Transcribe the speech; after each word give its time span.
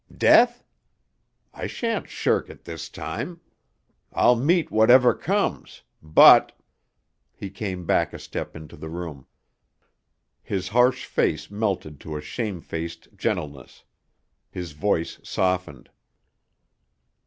Death? 0.17 0.63
I 1.53 1.67
shan't 1.67 2.09
shirk 2.09 2.49
it 2.49 2.63
this 2.63 2.89
time. 2.89 3.39
I'll 4.11 4.35
meet 4.35 4.71
whatever 4.71 5.13
comes. 5.13 5.83
But" 6.01 6.57
He 7.41 7.51
came 7.51 7.85
back 7.85 8.11
a 8.11 8.17
step 8.17 8.55
into 8.55 8.75
the 8.75 8.89
room. 8.89 9.27
His 10.41 10.69
harsh 10.69 11.05
face 11.05 11.51
melted 11.51 11.99
to 11.99 12.17
a 12.17 12.21
shamefaced 12.21 13.09
gentleness; 13.15 13.83
his 14.49 14.71
voice 14.71 15.19
softened. 15.21 15.87